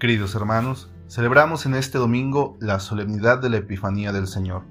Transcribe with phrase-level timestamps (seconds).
[0.00, 4.64] Queridos hermanos, celebramos en este domingo la solemnidad de la Epifanía del Señor,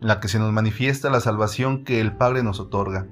[0.00, 3.08] en la que se nos manifiesta la salvación que el Padre nos otorga.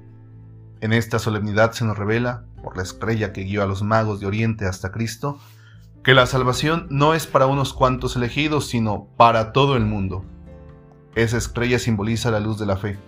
[0.81, 4.27] En esta solemnidad se nos revela, por la estrella que guió a los magos de
[4.27, 5.41] Oriente hasta Cristo,
[6.05, 10.25] que la salvación no es para unos cuantos elegidos, sino para todo el mundo.
[11.17, 12.99] Esa estrella simboliza la luz de la fe,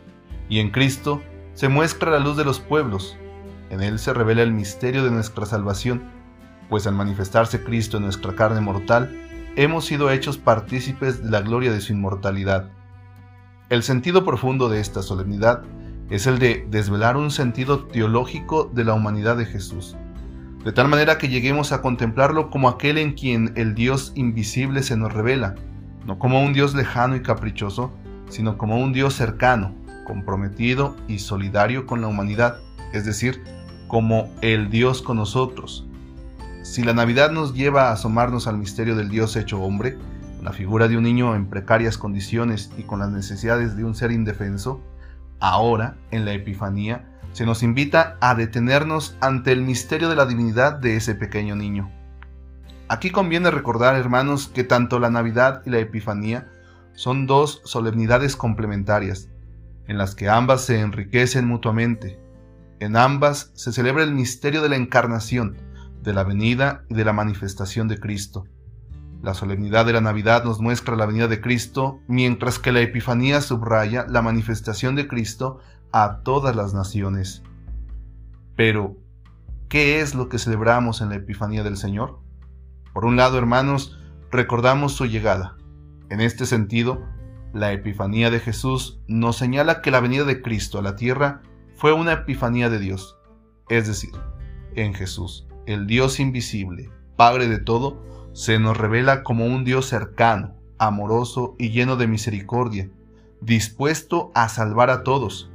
[0.48, 1.22] y en Cristo
[1.54, 3.16] se muestra la luz de los pueblos.
[3.70, 6.02] En Él se revela el misterio de nuestra salvación,
[6.68, 9.14] pues al manifestarse Cristo en nuestra carne mortal,
[9.56, 12.70] hemos sido hechos partícipes de la gloria de su inmortalidad.
[13.70, 15.62] El sentido profundo de esta solemnidad
[16.10, 19.96] es el de desvelar un sentido teológico de la humanidad de Jesús,
[20.64, 24.96] de tal manera que lleguemos a contemplarlo como aquel en quien el Dios invisible se
[24.96, 25.54] nos revela,
[26.06, 27.92] no como un Dios lejano y caprichoso,
[28.28, 29.74] sino como un Dios cercano,
[30.06, 32.58] comprometido y solidario con la humanidad,
[32.92, 33.42] es decir,
[33.88, 35.86] como el Dios con nosotros.
[36.64, 39.98] Si la Navidad nos lleva a asomarnos al misterio del Dios hecho hombre,
[40.42, 44.10] la figura de un niño en precarias condiciones y con las necesidades de un ser
[44.10, 44.80] indefenso,
[45.40, 50.72] ahora, en la Epifanía, se nos invita a detenernos ante el misterio de la divinidad
[50.72, 51.90] de ese pequeño niño.
[52.88, 56.50] Aquí conviene recordar, hermanos, que tanto la Navidad y la Epifanía
[56.94, 59.28] son dos solemnidades complementarias,
[59.86, 62.18] en las que ambas se enriquecen mutuamente.
[62.80, 65.58] En ambas se celebra el misterio de la encarnación,
[66.04, 68.44] de la venida y de la manifestación de Cristo.
[69.22, 73.40] La solemnidad de la Navidad nos muestra la venida de Cristo, mientras que la Epifanía
[73.40, 75.60] subraya la manifestación de Cristo
[75.92, 77.42] a todas las naciones.
[78.54, 78.96] Pero,
[79.68, 82.20] ¿qué es lo que celebramos en la Epifanía del Señor?
[82.92, 83.98] Por un lado, hermanos,
[84.30, 85.56] recordamos su llegada.
[86.10, 87.02] En este sentido,
[87.54, 91.40] la Epifanía de Jesús nos señala que la venida de Cristo a la tierra
[91.76, 93.18] fue una epifanía de Dios,
[93.68, 94.12] es decir,
[94.76, 100.54] en Jesús, el Dios invisible, Padre de todo, se nos revela como un Dios cercano,
[100.78, 102.90] amoroso y lleno de misericordia,
[103.40, 105.50] dispuesto a salvar a todos.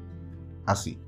[0.66, 1.00] Así,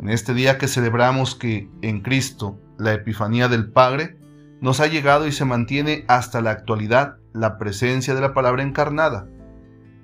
[0.00, 4.18] en este día que celebramos que en Cristo la Epifanía del Padre
[4.60, 9.28] nos ha llegado y se mantiene hasta la actualidad la presencia de la palabra encarnada,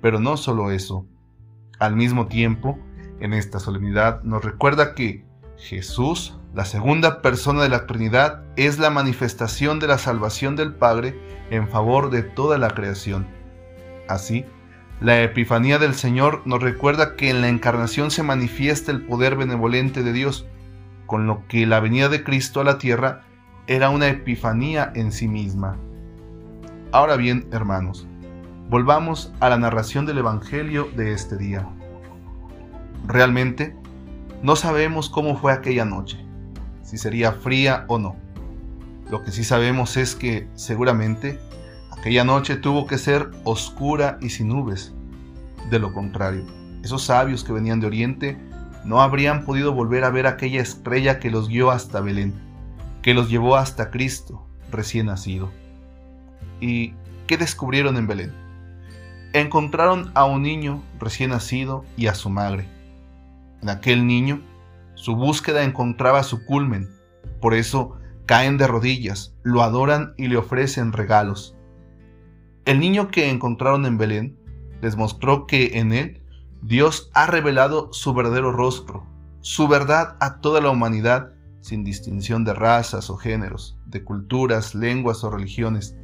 [0.01, 1.05] pero no solo eso.
[1.79, 2.77] Al mismo tiempo,
[3.19, 5.25] en esta solemnidad nos recuerda que
[5.57, 11.17] Jesús, la segunda persona de la Trinidad, es la manifestación de la salvación del Padre
[11.49, 13.25] en favor de toda la creación.
[14.09, 14.45] Así,
[14.99, 20.03] la Epifanía del Señor nos recuerda que en la encarnación se manifiesta el poder benevolente
[20.03, 20.45] de Dios,
[21.05, 23.21] con lo que la venida de Cristo a la tierra
[23.67, 25.77] era una epifanía en sí misma.
[26.91, 28.07] Ahora bien, hermanos,
[28.69, 31.67] volvamos a la narración del Evangelio de este día.
[33.07, 33.75] Realmente,
[34.43, 36.20] no sabemos cómo fue aquella noche,
[36.91, 38.17] si sería fría o no.
[39.09, 41.39] Lo que sí sabemos es que seguramente
[41.89, 44.93] aquella noche tuvo que ser oscura y sin nubes.
[45.69, 46.45] De lo contrario,
[46.83, 48.37] esos sabios que venían de Oriente
[48.83, 52.33] no habrían podido volver a ver aquella estrella que los guió hasta Belén,
[53.01, 55.49] que los llevó hasta Cristo recién nacido.
[56.59, 56.93] ¿Y
[57.25, 58.33] qué descubrieron en Belén?
[59.31, 62.67] encontraron a un niño recién nacido y a su madre.
[63.61, 64.41] En aquel niño,
[65.01, 66.87] su búsqueda encontraba su culmen,
[67.41, 67.97] por eso
[68.27, 71.57] caen de rodillas, lo adoran y le ofrecen regalos.
[72.65, 74.37] El niño que encontraron en Belén
[74.79, 76.21] les mostró que en él
[76.61, 79.07] Dios ha revelado su verdadero rostro,
[79.39, 85.23] su verdad a toda la humanidad sin distinción de razas o géneros, de culturas, lenguas
[85.23, 85.95] o religiones.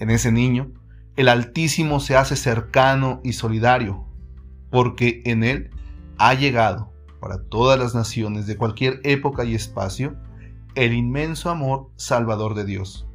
[0.00, 0.72] En ese niño,
[1.16, 4.06] el Altísimo se hace cercano y solidario,
[4.70, 5.70] porque en Él
[6.16, 6.93] ha llegado
[7.24, 10.14] para todas las naciones de cualquier época y espacio
[10.74, 13.08] el inmenso amor salvador de Dios.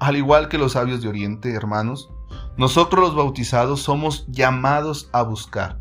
[0.00, 2.10] Al igual que los sabios de Oriente, hermanos,
[2.58, 5.80] nosotros los bautizados somos llamados a buscar,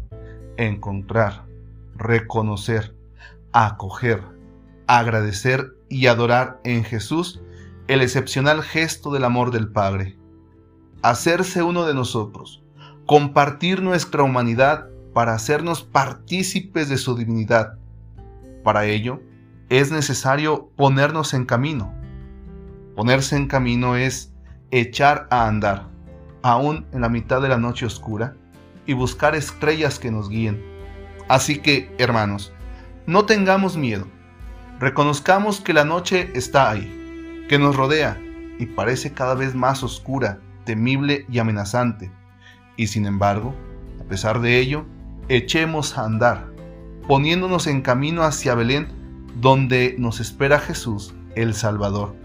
[0.56, 1.46] encontrar,
[1.98, 2.96] reconocer,
[3.52, 4.24] acoger,
[4.88, 7.42] agradecer y adorar en Jesús
[7.90, 10.18] el excepcional gesto del amor del Padre
[11.02, 12.64] hacerse uno de nosotros,
[13.06, 17.78] compartir nuestra humanidad para hacernos partícipes de su divinidad.
[18.64, 19.22] Para ello,
[19.70, 21.94] es necesario ponernos en camino.
[22.96, 24.34] Ponerse en camino es
[24.72, 25.88] echar a andar,
[26.42, 28.36] aún en la mitad de la noche oscura,
[28.86, 30.64] y buscar estrellas que nos guíen.
[31.28, 32.52] Así que, hermanos,
[33.06, 34.08] no tengamos miedo.
[34.80, 38.20] Reconozcamos que la noche está ahí, que nos rodea
[38.60, 42.12] y parece cada vez más oscura temible y amenazante.
[42.76, 43.56] Y sin embargo,
[44.00, 44.86] a pesar de ello,
[45.30, 46.48] echemos a andar,
[47.08, 48.88] poniéndonos en camino hacia Belén,
[49.40, 52.16] donde nos espera Jesús, el Salvador.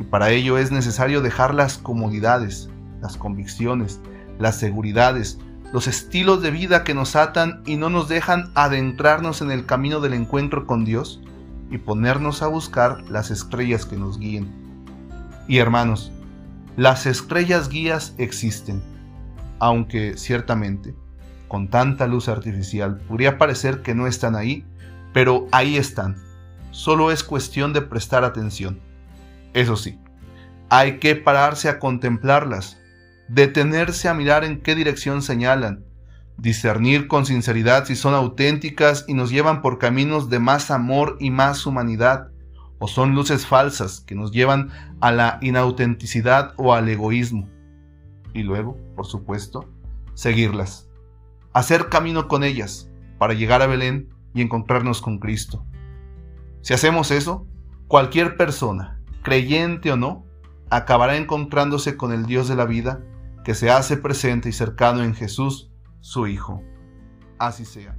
[0.00, 2.70] Y para ello es necesario dejar las comodidades,
[3.00, 4.00] las convicciones,
[4.38, 5.38] las seguridades,
[5.72, 10.00] los estilos de vida que nos atan y no nos dejan adentrarnos en el camino
[10.00, 11.20] del encuentro con Dios
[11.70, 14.48] y ponernos a buscar las estrellas que nos guíen.
[15.48, 16.12] Y hermanos,
[16.76, 18.80] las estrellas guías existen,
[19.58, 20.94] aunque ciertamente,
[21.48, 24.64] con tanta luz artificial, podría parecer que no están ahí,
[25.12, 26.16] pero ahí están.
[26.70, 28.80] Solo es cuestión de prestar atención.
[29.54, 29.98] Eso sí,
[30.68, 32.78] hay que pararse a contemplarlas,
[33.28, 35.84] detenerse a mirar en qué dirección señalan,
[36.36, 41.30] discernir con sinceridad si son auténticas y nos llevan por caminos de más amor y
[41.30, 42.28] más humanidad,
[42.78, 47.48] o son luces falsas que nos llevan a la inautenticidad o al egoísmo.
[48.34, 49.68] Y luego, por supuesto,
[50.14, 50.87] seguirlas,
[51.58, 52.88] hacer camino con ellas
[53.18, 55.66] para llegar a Belén y encontrarnos con Cristo.
[56.62, 57.48] Si hacemos eso,
[57.88, 60.24] cualquier persona, creyente o no,
[60.70, 63.02] acabará encontrándose con el Dios de la vida
[63.42, 66.62] que se hace presente y cercano en Jesús, su Hijo.
[67.40, 67.97] Así sea.